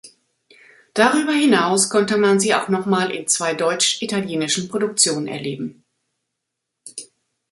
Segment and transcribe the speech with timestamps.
[0.95, 5.85] Darüber hinaus konnte man sie auch nochmal in zwei deutsch-italienischen Produktionen erleben.